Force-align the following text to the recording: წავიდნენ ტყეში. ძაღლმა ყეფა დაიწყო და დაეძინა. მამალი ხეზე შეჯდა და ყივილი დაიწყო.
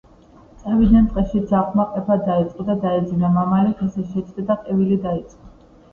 წავიდნენ 0.61 1.03
ტყეში. 1.09 1.41
ძაღლმა 1.51 1.85
ყეფა 1.91 2.17
დაიწყო 2.29 2.65
და 2.71 2.77
დაეძინა. 2.87 3.31
მამალი 3.39 3.77
ხეზე 3.83 4.07
შეჯდა 4.15 4.47
და 4.49 4.61
ყივილი 4.65 4.99
დაიწყო. 5.05 5.53